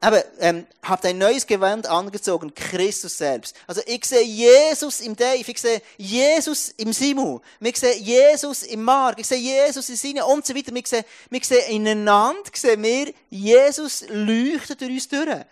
[0.00, 3.56] aber ähm, habt ein neues Gewand angezogen, Christus selbst.
[3.66, 8.82] Also ich sehe Jesus im Dave, ich sehe Jesus im Simu, ich sehe Jesus im
[8.82, 10.74] Mark, ich sehe Jesus in Sinne und so weiter.
[10.74, 15.44] Wir sehen, wir sehen ineinander, sehen wir, Jesus leuchtet durch uns durch.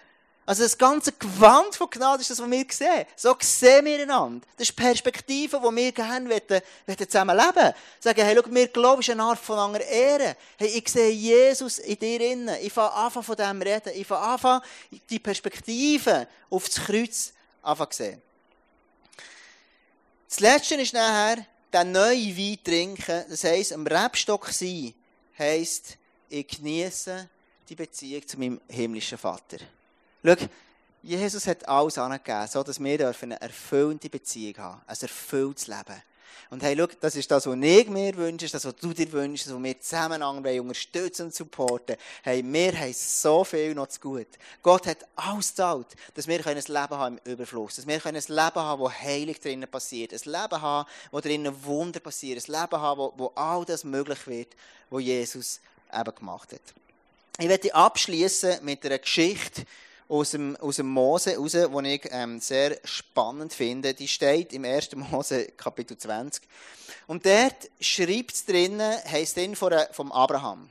[0.46, 3.06] Also das ganze Gewand von Gnade ist das, was wir sehen.
[3.16, 4.46] So sehen wir einander.
[4.56, 8.68] Das ist die Perspektive, die wir gerne wollen, wollen zusammen leben Sagen, hey, schau, mir
[8.68, 10.36] Glaube ist eine Art von einer Ehre.
[10.58, 12.56] Hey, ich sehe Jesus in dir innen.
[12.60, 13.92] Ich fange an von dem reden.
[13.94, 14.60] Ich fange an,
[15.08, 18.22] die Perspektive auf das Kreuz anfangen zu sehen.
[20.28, 23.24] Das Letzte ist nachher, den neuen Wein trinken.
[23.30, 24.92] Das heisst, am Rebstock sein,
[25.38, 25.96] heisst,
[26.28, 27.28] ich genieße
[27.68, 29.58] die Beziehung zu meinem himmlischen Vater.
[31.02, 36.02] Jesus hat alles angegeben, so dass wir eine erfüllende Beziehung haben, ein erfülltes Leben.
[36.50, 39.52] Und hey, schau, das ist das, was ich mir wünsche, das, was du dir wünschst,
[39.52, 41.96] was wir zusammen unterstützen und supporten.
[42.22, 44.26] Hey, wir haben so viel noch zu gut.
[44.62, 48.36] Gott hat alles gezahlt, dass wir ein Leben haben im Überfluss, dass wir ein Leben
[48.36, 52.98] haben, wo heilig drinnen passiert, ein Leben haben, wo drinnen Wunder passiert, ein Leben haben,
[52.98, 54.48] wo, wo all das möglich wird,
[54.90, 55.60] was Jesus
[55.92, 56.62] eben gemacht hat.
[57.38, 59.64] Ich werde abschließen mit einer Geschichte,
[60.08, 63.94] aus dem, aus dem Mose raus, die ich ähm, sehr spannend finde.
[63.94, 64.90] Die steht im 1.
[65.10, 66.42] Mose Kapitel 20.
[67.06, 70.70] Und dort schreibt es drinnen, heisst drin vom Abraham.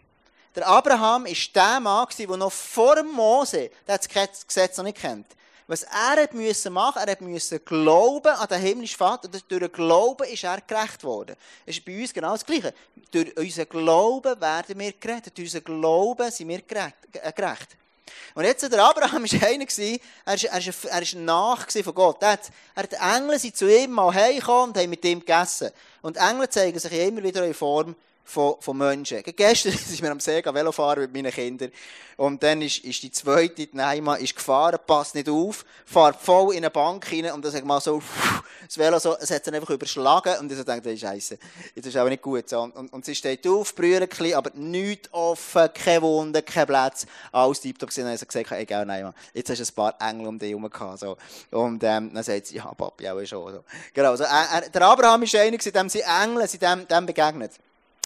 [0.55, 5.27] Der Abraham ist der Mann, der noch vor dem Mose das Gesetz noch nicht kennt.
[5.65, 9.27] Was er hat müssen machen, er hat müssen glauben an den himmlischen Vater.
[9.27, 11.35] Und durch den Glauben ist er gerecht worden.
[11.65, 12.73] Das ist bei uns genau das Gleiche.
[13.11, 15.37] Durch unseren Glauben werden wir gerettet.
[15.37, 17.77] Durch unseren Glauben sind wir gerecht.
[18.35, 19.65] Und jetzt, der Abraham war einer,
[20.25, 20.37] er
[20.85, 22.21] er ist nach von Gott.
[22.21, 25.71] Er hat, hat Engel sind zu ihm mal heimgekommen und haben mit ihm gegessen.
[26.01, 29.21] Und Engel zeigen sich immer wieder in Form von, von Menschen.
[29.23, 31.71] Gestern sind wir am See Velofahren mit meinen Kindern.
[32.15, 36.53] Und dann ist, ist die zweite, die Neima, ist gefahren, passt nicht auf, fährt voll
[36.53, 38.01] in eine Bank rein und dann sagt mal so,
[38.65, 41.37] das Velo so, es hat dann einfach überschlagen und so denkt, das ist scheiße.
[41.75, 42.47] Das ist aber nicht gut.
[42.47, 42.61] So.
[42.61, 46.67] Und, und, und sie steht auf, brüllt ein bisschen, aber nichts offen, keine Wunden, kein
[46.67, 47.05] Platz.
[47.31, 48.03] Alles tiptop gesehen.
[48.05, 50.69] Dann hat sie gesagt, egal, Neima, jetzt hast du ein paar Engel um dich herum
[50.69, 50.99] gehabt.
[50.99, 51.17] So.
[51.51, 53.53] Und ähm, dann sagt sie, ja, Papi, auch schon.
[53.53, 53.63] So.
[53.93, 57.53] Genau, also, äh, der Abraham ist einer, dem sie Engel, sie dem, dem begegnet.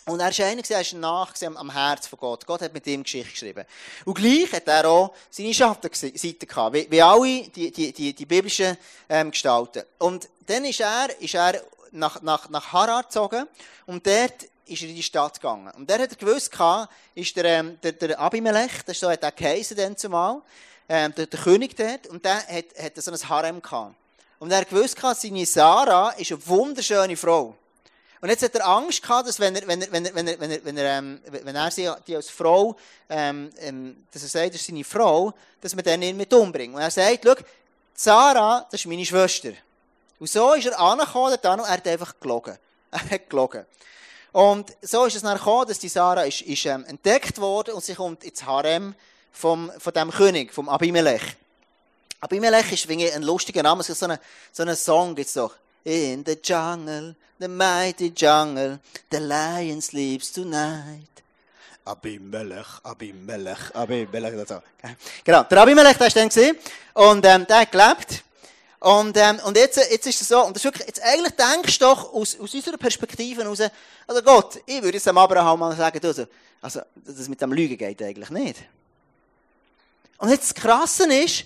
[0.07, 2.45] Und er ist einer, er ist nach am Herz von Gott.
[2.45, 3.65] Gott hat mit ihm Geschichte geschrieben.
[4.05, 8.25] Und gleich hat er auch seine Schattenseite gehabt, wie, wie alle die, die, die, die
[8.25, 8.77] biblischen
[9.09, 9.83] ähm, Gestalten.
[9.99, 13.47] Und dann ist er, ist er nach, nach, nach Harar gezogen
[13.85, 15.71] und dort ist er in die Stadt gegangen.
[15.75, 16.51] Und der hat er gewusst,
[17.13, 20.41] ist der, ähm, der, der Abimelech, das so, hat er geheißen dann zumal,
[20.87, 23.93] ähm, der, der König dort, und der hat, hat so ein Harem gehabt.
[24.39, 27.55] Und er hat gewusst, seine Sarah ist eine wunderschöne Frau.
[28.19, 30.39] Und jetzt hat er Angst gehabt, dass wenn er, wenn er, wenn er, wenn er,
[30.39, 32.75] wenn er, wenn er, ähm, wenn er sie die als Frau,
[33.09, 36.73] ähm, ähm, dass er sagt, das ist seine Frau, dass man den nicht mit umbringt.
[36.73, 37.35] Und er sagt, schau,
[37.93, 39.51] Sarah, das ist meine Schwester.
[40.19, 42.57] Und so ist er angekommen, und er hat einfach gelogen.
[42.89, 43.65] Er hat gelogen.
[44.31, 47.83] Und so ist es dann gekommen, dass die Sarah ist, ist ähm, entdeckt worden und
[47.83, 48.95] sie kommt ins Harem
[49.31, 51.35] vom, von dem König, vom Abimelech.
[52.21, 54.17] Abimelech ist ein lustiger Name, so ein
[54.51, 55.53] so eine Song gibt's doch.
[55.87, 58.77] In the jungle, the mighty jungle,
[59.09, 61.21] the lion sleeps tonight.
[61.85, 64.47] Abimelech, Abimelech, Abimelech.
[64.49, 64.61] So.
[65.23, 66.57] Genau, der Abimelech, der ist dann
[66.93, 68.21] und ähm, der hat gelebt.
[68.81, 71.79] Und, ähm, und jetzt, jetzt ist es so, und das ist wirklich, jetzt eigentlich denkst
[71.79, 73.61] du doch aus, aus unserer Perspektive heraus,
[74.05, 76.25] also Gott, ich würde jetzt dem Abraham mal sagen, du, also,
[76.61, 78.57] also, das mit dem Lügen geht eigentlich nicht.
[80.17, 81.45] Und jetzt das Krasse ist,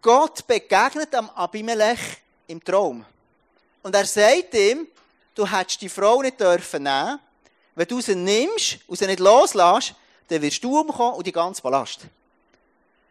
[0.00, 2.21] Gott begegnet am Abimelech
[2.52, 3.04] im Traum.
[3.82, 4.86] Und er sagt ihm,
[5.34, 7.18] du hättest die Frau nicht dürfen nehmen.
[7.74, 9.94] Wenn du sie nimmst und sie nicht loslässt,
[10.28, 12.00] dann wirst du umkommen und die ganze Ballast.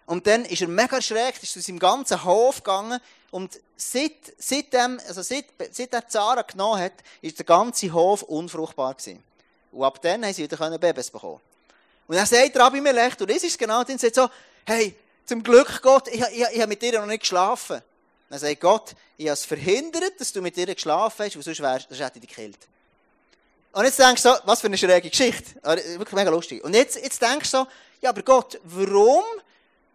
[0.05, 2.99] Und dann ist er mega schräg, ist zu seinem ganzen Hof gegangen
[3.31, 8.93] und seit, seitdem, also seit, seit er Zara genommen hat, ist der ganze Hof unfruchtbar
[8.93, 9.23] gewesen.
[9.71, 11.39] Und ab dann haben sie wieder Babys bekommen.
[12.07, 14.29] Und dann sagt Rabbi Melech, und das ist genau, dann sagt so,
[14.65, 17.81] hey, zum Glück Gott, ich, ich, ich habe mit dir noch nicht geschlafen.
[18.31, 21.59] Dann sagt Gott, ich habe es verhindert, dass du mit ihr geschlafen hast, weil sonst,
[21.59, 22.59] wär, sonst hätte ich dich gekillt.
[23.73, 25.61] Und jetzt denkst du so, was für eine schräge Geschichte.
[25.61, 26.63] Wirklich mega lustig.
[26.63, 27.67] Und jetzt, jetzt denkst du so,
[27.99, 29.25] ja, aber Gott, warum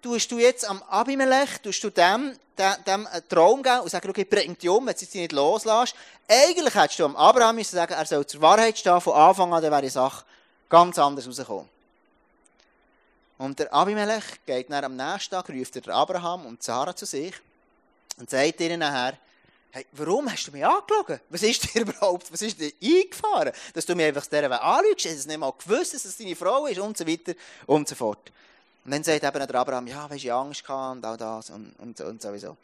[0.03, 4.11] tust du jetzt am Abimelech, tust du dem, dem, dem einen Traum geben und sagen,
[4.11, 5.95] okay, bring dich um, wenn du sie nicht loslässt.
[6.29, 9.63] Eigentlich hättest du am Abraham müssen sagen, er soll zur Wahrheit stehen, von Anfang an,
[9.63, 10.27] dann wäre die Sache
[10.69, 11.71] ganz anders rausgekommen.
[13.39, 17.33] Und der Abimelech geht dann am nächsten Tag, ruft der Abraham und Sarah zu sich
[18.19, 19.19] und sagt ihnen nachher,
[19.71, 21.21] hey, warum hast du mich angelogen?
[21.29, 23.53] Was ist dir überhaupt, was ist dir eingefahren?
[23.75, 26.67] Dass du mir einfach dieser anlügst, du es nicht mal gewusst, dass es deine Frau
[26.67, 27.35] ist und so weiter
[27.67, 28.33] und so fort.
[28.85, 31.75] Und dann sagt eben der Abraham, ja, weißt du, Angst gehabt und all das und,
[31.79, 32.57] und, und sowieso.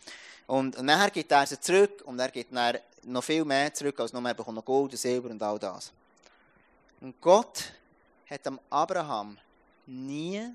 [0.47, 3.99] Und, und nachher gibt er sie zurück und er gibt dann noch viel mehr zurück,
[4.01, 5.93] als nur er noch Gold und Silber und all das.
[7.01, 7.65] Und Gott
[8.31, 9.37] hat am Abraham
[9.87, 10.49] nie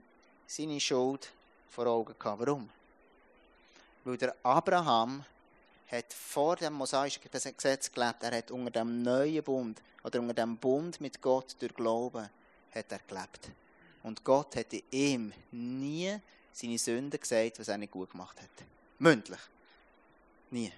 [0.47, 1.29] seine Schuld
[1.69, 2.39] vor Augen gehabt.
[2.39, 2.69] Warum?
[4.07, 5.25] Weil der Abraham
[5.91, 8.23] hat vor dem mosaischen Gesetz gelebt.
[8.23, 12.29] Er hat unter dem neuen Bund oder unter dem Bund mit Gott durch Glauben
[12.71, 13.49] hat er gelebt.
[14.03, 16.17] Und Gott hat ihm nie
[16.53, 18.65] seine Sünden gesagt, was er nicht gut gemacht hat.
[18.97, 19.41] Mündlich.
[20.51, 20.71] Nie.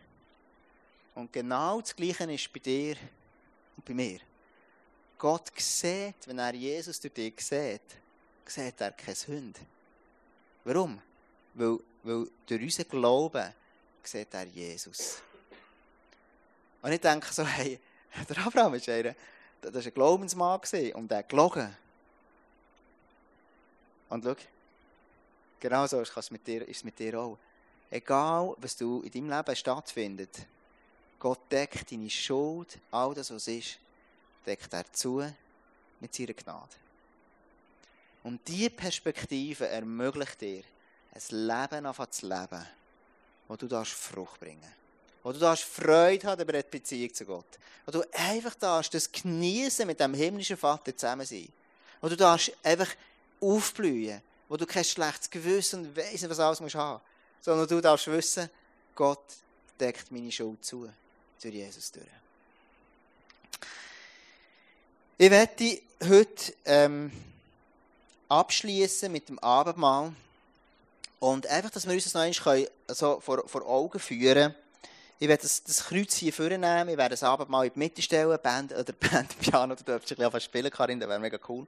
[1.14, 2.96] Und genau das Gleiche ist bei dir
[3.78, 4.22] und bei mir.
[5.20, 7.82] Gott sieht, wenn er Jesus durch dich sieht,
[8.48, 9.60] sieht er keine Sünde.
[10.64, 11.00] Warum?
[11.60, 13.54] Weil weil durch unseren Glauben
[14.04, 15.22] sieht er Jesus.
[16.82, 17.80] Und ich denke so, hey,
[18.28, 19.16] der Abraham ist einer,
[19.62, 20.62] das war ein Glaubensmann
[20.94, 21.76] und der gelogen.
[24.10, 24.36] Und schau,
[25.60, 27.38] genau so ist es mit dir, ist es mit dir auch.
[27.92, 30.48] Egal, was du in deinem Leben stattfindet,
[31.20, 33.78] Gott deckt deine Schuld, all das, was ist,
[34.46, 35.24] deckt er zu
[36.00, 36.76] mit seiner Gnade.
[38.24, 40.64] Und diese Perspektive ermöglicht dir,
[41.20, 42.68] ein Leben anfangen zu leben,
[43.48, 44.80] wo du darfst Frucht bringen
[45.24, 49.12] wo du darfst Freude haben über die Beziehung zu Gott, wo du einfach darfst das
[49.12, 51.48] genießen mit dem himmlischen Vater zusammen sein,
[52.02, 52.90] wo du darfst einfach
[53.42, 57.02] aufblühen, wo du kein schlechtes Gewissen und nicht, was alles musst haben,
[57.42, 58.50] sondern du darfst wissen,
[58.96, 59.24] Gott
[59.80, 60.90] deckt meine Schuld zu,
[61.42, 62.06] durch Jesus durch.
[65.18, 67.12] Ich werde heute ähm,
[68.30, 70.14] abschließen mit dem Abendmahl.
[71.20, 74.56] Und einfach, dass wir uns das noch einmal so vor, vor Augen führen
[75.22, 78.40] ich werde das, das Kreuz hier vornehmen, ich werde das Abendmahl in die Mitte stellen,
[78.42, 81.68] Band oder Band, Piano, du darfst ein bisschen spielen, Karin, das wäre mega cool.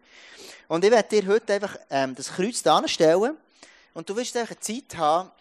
[0.70, 3.36] Und ich werde dir heute einfach ähm, das Kreuz da stellen
[3.94, 5.32] und du wirst eine Zeit haben,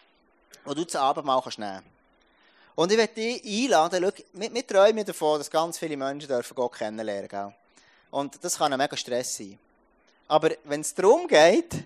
[0.65, 1.83] wo du das Abendmahl kannst nehmen
[2.75, 6.53] Und ich werde dich einladen, schau, wir, wir träumen davon, dass ganz viele Menschen dürfen
[6.53, 7.55] Gott kennenlernen dürfen.
[8.11, 9.57] Und das kann ein mega Stress sein.
[10.27, 11.85] Aber wenn es darum geht,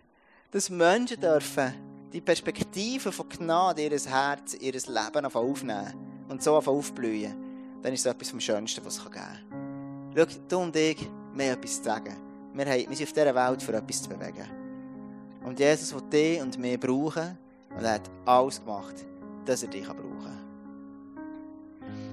[0.49, 6.41] dass Menschen dürfen die Perspektive von Gnade in ihr Herz, in ihr Leben aufnehmen und
[6.41, 7.36] so aufblühen,
[7.84, 10.15] dann ist das etwas vom Schönsten, was es geben kann.
[10.15, 12.15] Schau, du und ich, wir haben etwas zu sagen.
[12.54, 14.47] Wir, haben, wir sind auf dieser Welt, für etwas zu bewegen.
[15.43, 17.38] Und Jesus will dich und mich brauchen
[17.71, 18.95] und er hat alles gemacht,
[19.43, 20.41] dass er dich brauchen kann.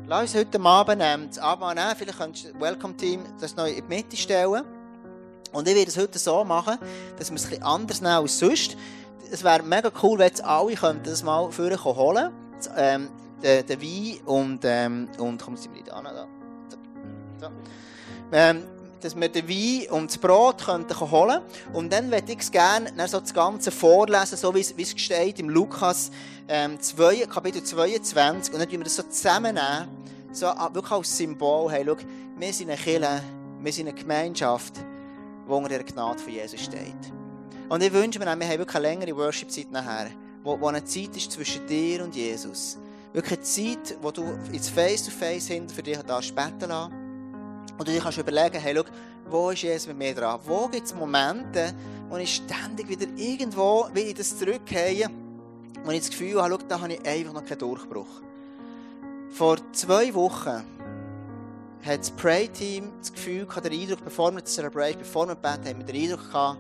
[0.09, 1.95] Lass uns heute Abend ähm, das Abendmahl nehmen.
[1.97, 4.65] Vielleicht könntest du das Welcome-Team das noch in die Mitte stellen.
[5.53, 6.79] Und ich werde es heute so machen,
[7.19, 8.77] dass wir es ein anders nehmen als sonst.
[9.31, 12.33] Es wäre mega cool, wenn jetzt alle könnten das mal für holen
[12.77, 13.09] ähm,
[13.43, 16.27] den, den Wein und, ähm, und kommen Sie mir nicht an, da.
[17.41, 17.49] So.
[18.33, 18.63] Ähm,
[19.01, 21.41] dass wir den Wein und das Brot könnten holen
[21.73, 24.91] Und dann würde ich es gerne so das Ganze vorlesen, so wie es, wie es
[24.91, 26.11] steht im Lukas
[26.49, 28.55] ähm, 2, Kapitel 22.
[28.55, 29.89] Und dann tun wir das so zusammennehmen,
[30.31, 31.71] so wirklich als Symbol.
[31.73, 31.97] Hey, schau,
[32.39, 33.23] wir sind eine Kirche,
[33.61, 34.75] wir sind eine Gemeinschaft
[35.47, 37.13] wo unter der Gnade von Jesus steht.
[37.69, 40.11] Und ich wünsche mir, wir haben wirklich eine längere Worship-Zeit nachher,
[40.43, 42.79] wo, wo eine Zeit ist zwischen dir und Jesus.
[43.13, 46.93] Wirklich eine Zeit, wo du ins Face-to-Face hinter für dich da beten lassen.
[47.79, 48.85] Und du dir kannst überlegen, hey, schau,
[49.31, 50.41] wo ist Jesus mit mir dran?
[50.45, 51.75] Wo gibt es Momente,
[52.09, 55.09] wo ich ständig wieder irgendwo will ich das zurückgehe,
[55.85, 58.21] wo ich das Gefühl habe, schau, da habe ich einfach noch keinen Durchbruch.
[59.31, 60.63] Vor zwei Wochen
[61.83, 65.69] hat das Pray-Team das Gefühl gehabt, den Eindruck, bevor wir das Celebration, bevor wir beten,
[65.69, 66.59] haben wir den Eindruck gehabt,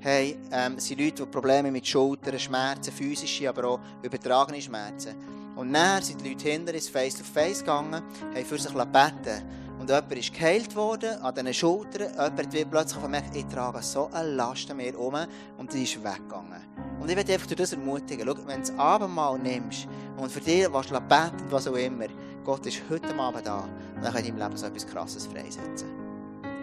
[0.00, 5.14] hey, ähm, sind Leute, die Probleme mit Schultern, Schmerzen, physische, aber auch übertragene Schmerzen.
[5.56, 8.02] Und dann sind die Leute hinter uns face-to-face gegangen,
[8.34, 9.42] haben für sich beten
[9.78, 12.12] Und jemand ist geheilt worden an diesen Schultern.
[12.12, 15.14] Jemand wird plötzlich gemerkt, ich trage so eine Last an mir um
[15.56, 16.62] und die ist weggegangen.
[17.00, 18.26] Und ich werde einfach durch das ermutigen.
[18.26, 22.06] Schau, wenn du das Abendmahl nimmst und für dich was beten was auch immer,
[22.44, 23.64] Gott ist heute Abend da
[23.96, 25.88] und er kann deinem Leben so etwas Krasses freisetzen.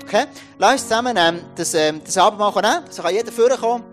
[0.03, 0.25] Okay?
[0.59, 2.85] Lass uns zusammen ähm, das, ähm, das Abendmahl nehmen.
[2.91, 3.83] So kann jeder vorkommen,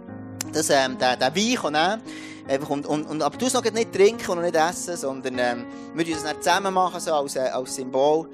[0.52, 2.02] das, ähm, den, den Wein nehmen.
[2.48, 5.66] Einfach und, und, und, aber du es noch nicht trinken und nicht essen, sondern ähm,
[5.94, 8.28] wir müssen das zusammen machen, so als, äh, als Symbol.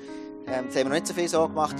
[0.46, 1.76] Ähm, das haben wir noch nicht so viel so gemacht.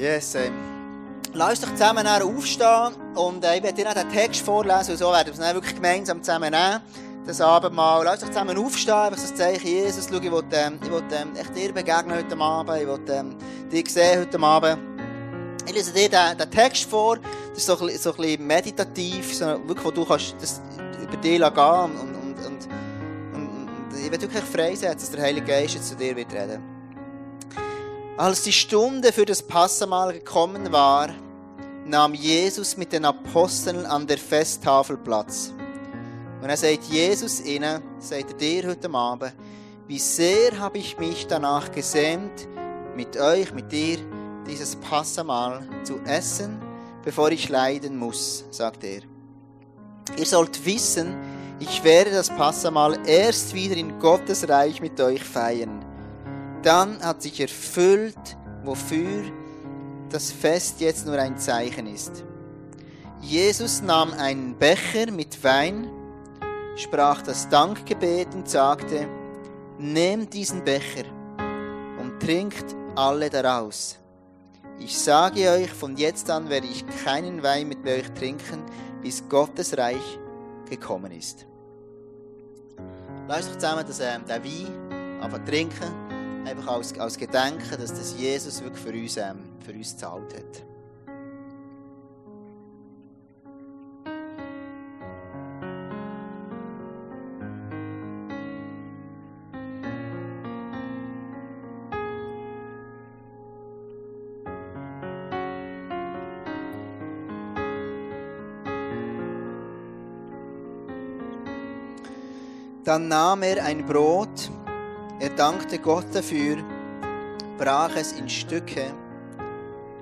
[0.00, 0.54] Yes, ähm.
[1.34, 5.12] Lass doch zusammen aufstehen und äh, ich werde dir noch den Text vorlesen und so
[5.12, 6.80] werden wir es dann wirklich gemeinsam zusammen nehmen.
[7.26, 8.02] Das Abendmahl.
[8.04, 10.08] Lass doch zusammen aufstehen, einfach so das Zeichen Jesus.
[10.08, 12.80] Schau, ich will, ähm, ich will ähm, echt dir begegnen heute Abend.
[12.80, 13.36] Ich will ähm,
[13.70, 14.78] dich sehen heute Abend.
[15.66, 17.18] Ich lese dir den, den Text vor.
[17.50, 20.62] Das ist so ein, so ein bisschen meditativ, so, wirklich, wo du kannst das
[20.98, 22.68] über dich gehen und, und, und, und,
[23.34, 26.69] und ich will wirklich freisetzen, dass der Heilige Geist jetzt zu dir wird reden
[28.20, 31.08] als die Stunde für das Passamahl gekommen war,
[31.86, 35.54] nahm Jesus mit den Aposteln an der Festtafel Platz.
[36.42, 39.32] Und er sagt Jesus ihnen, sagt er dir heute Abend,
[39.88, 42.46] wie sehr habe ich mich danach gesehnt,
[42.94, 43.96] mit euch, mit dir,
[44.46, 46.60] dieses Passamahl zu essen,
[47.02, 49.00] bevor ich leiden muss, sagt er.
[50.18, 51.16] Ihr sollt wissen,
[51.58, 55.89] ich werde das Passamahl erst wieder in Gottes Reich mit euch feiern.
[56.62, 59.24] Dann hat sich erfüllt, wofür
[60.10, 62.24] das Fest jetzt nur ein Zeichen ist.
[63.20, 65.88] Jesus nahm einen Becher mit Wein,
[66.76, 69.08] sprach das Dankgebet und sagte,
[69.78, 71.04] Nehmt diesen Becher
[71.98, 73.98] und trinkt alle daraus.
[74.78, 78.62] Ich sage euch, von jetzt an werde ich keinen Wein mit euch trinken,
[79.00, 80.18] bis Gottes Reich
[80.68, 81.46] gekommen ist.
[83.26, 86.09] Lass uns zusammen das, ähm, den Wein einfach trinken,
[86.44, 90.64] einfach als, als Gedenken, dass das Jesus wirklich für uns, ähm, für uns gezahlt hat.
[112.90, 114.50] Dann nahm er ein Brot,
[115.20, 116.56] er dankte Gott dafür,
[117.58, 118.86] brach es in Stücke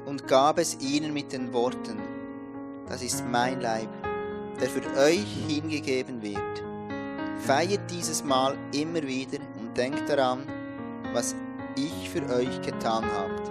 [0.06, 1.98] und gab es ihnen mit den Worten,
[2.88, 3.88] das ist mein Leib,
[4.60, 6.38] der für euch hingegeben wird.
[7.40, 10.44] Feiert dieses Mal immer wieder und denkt daran,
[11.12, 11.34] was
[11.76, 13.50] ich für euch getan habt.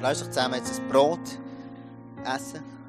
[0.00, 1.20] Lass uns zusammen jetzt das Brot
[2.24, 2.79] essen.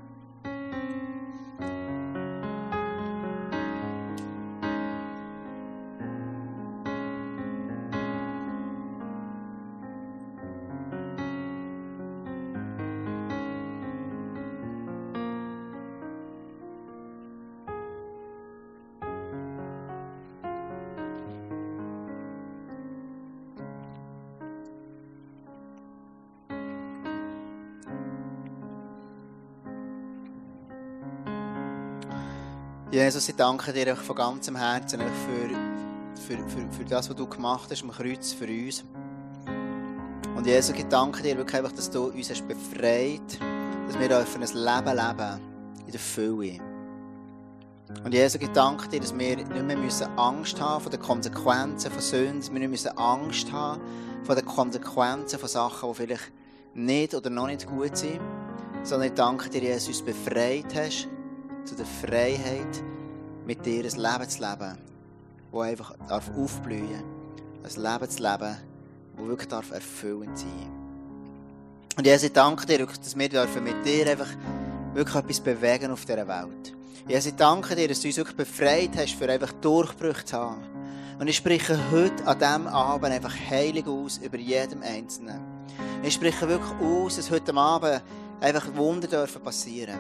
[33.12, 35.50] Jesus, ich danke dir von ganzem Herzen für,
[36.16, 38.86] für, für, für das, was du gemacht hast am Kreuz für uns.
[40.34, 43.38] Und Jesus, ich danke dir wirklich einfach, dass du uns hast befreit,
[43.86, 45.42] dass wir ein Leben leben
[45.88, 46.60] in der Fülle.
[48.02, 51.92] Und Jesus, ich danke dir, dass wir nicht mehr müssen Angst haben vor den Konsequenzen
[51.92, 53.82] von Sünden, dass wir nicht müssen Angst haben
[54.24, 56.32] vor den Konsequenzen von Sachen, die vielleicht
[56.76, 58.22] nicht oder noch nicht gut sind,
[58.84, 61.10] sondern ich danke dir, Jesus, uns befreit hast
[61.66, 62.82] zu der Freiheit,
[63.52, 64.78] mit dir ein Leben zu leben,
[65.52, 67.04] das einfach darf aufblühen
[67.62, 67.76] darf.
[67.76, 68.58] Ein Leben zu leben,
[69.18, 71.98] das wirklich darf erfüllend sein darf.
[71.98, 74.30] Und Jesus, ich danke dir, dass wir mit dir einfach
[74.94, 76.74] wirklich etwas bewegen auf dieser Welt.
[77.10, 80.64] Jesus, ich danke dir, dass du uns wirklich befreit hast, für einfach Durchbrüche zu haben.
[81.20, 85.42] Und ich spreche heute an diesem Abend einfach heilig aus über jedem Einzelnen.
[86.04, 88.02] Ich spreche wirklich aus, dass heute Abend
[88.40, 90.00] einfach Wunder dürfen passieren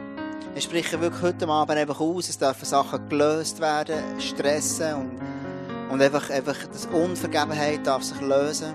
[0.55, 6.01] ich spreche wirklich heute Abend einfach aus, es dürfen Sachen gelöst werden, stressen und, und
[6.01, 8.73] einfach, einfach das Unvergebenheit darf sich lösen.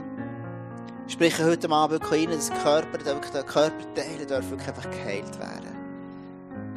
[1.06, 5.75] Ich spreche heute Abend wirklich rein, dass Körper, der Körperteile dürfen wirklich einfach geheilt werden.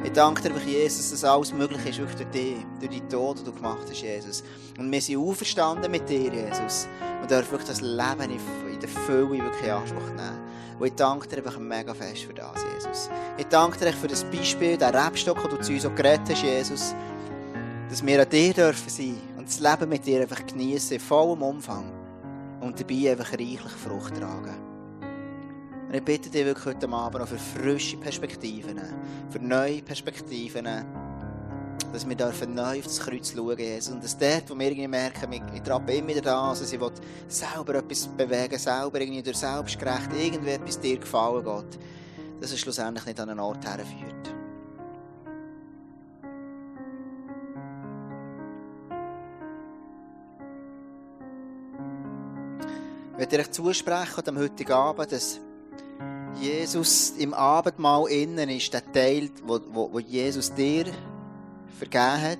[0.02, 3.52] Ich danke dir, Jesus, dass alles möglich ist, durch dich, durch die Tod, die du
[3.52, 4.42] gemacht hast, Jesus.
[4.78, 6.88] Und wir sind auferstanden mit dir, Jesus.
[7.20, 8.30] Und dürfen wirklich das Leben
[8.70, 10.40] in der Fülle wirklich in Anspruch nehmen.
[10.78, 13.10] Und ich danke dir einfach mega fest für das, Jesus.
[13.36, 16.94] Ich danke dir für das Beispiel, den Rebstock, den du zu uns geredet hast, Jesus.
[17.90, 21.42] Dass wir an dir dürfen sein und das Leben mit dir einfach genießen, in vollem
[21.42, 21.92] Umfang.
[22.62, 24.69] Und dabei einfach reichlich Frucht tragen.
[25.90, 28.80] Und ich bitte dich wirklich heute Abend auch für frische Perspektiven,
[29.28, 30.64] für neue Perspektiven,
[31.92, 33.92] dass wir dürfen neu auf das Kreuz schauen, Jesus.
[33.92, 36.92] Und dass dort, wo wir irgendwie merken, ich, trappe immer wieder da, also ich will
[37.26, 41.76] selber etwas bewegen, selber irgendwie durch Selbstgerecht, irgendwie etwas dir gefallen, Gott,
[42.40, 44.32] dass es schlussendlich nicht an einen Ort herführt.
[53.14, 55.40] Ich werde dir zusprechen am heutigen Abend, dass
[56.38, 60.86] Jesus im Abendmahl innen ist, der Teil, wo, wo, wo Jesus dir
[61.78, 62.38] vergeben hat,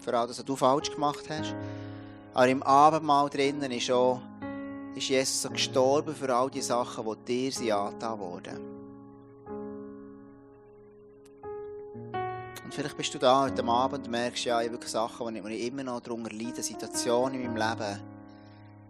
[0.00, 1.54] für all das, was du falsch gemacht hast.
[2.32, 4.20] Aber im Abendmahl drinnen ist auch,
[4.94, 8.76] ist Jesus so gestorben für all die Sachen, die dir sind angetan wurden.
[12.64, 15.48] Und vielleicht bist du da heute Abend und merkst, ja, ich habe wirklich Sachen, wo
[15.48, 18.00] ich, ich immer noch darunter leide, Situationen in meinem Leben,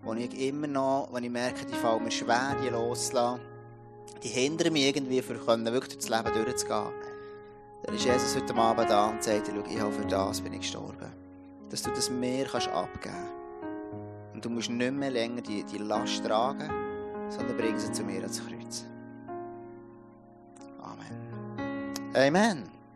[0.02, 3.55] wo ich immer noch, wenn ich merke, die fallen mir schwer, die loszulassen,
[4.22, 6.92] die hindern mich irgendwie, für wirklich durch das Leben durchzugehen
[7.86, 10.60] dann ist Jesus heute Abend da und sagt, schau, ich habe für das bin ich
[10.60, 11.12] gestorben.
[11.70, 14.34] Dass du das mehr kannst abgeben kannst.
[14.34, 16.68] Und du musst nicht mehr länger die, die Last tragen,
[17.28, 18.84] sondern bring sie zu mir ans Kreuz.
[20.82, 22.14] Amen.
[22.14, 22.75] Amen.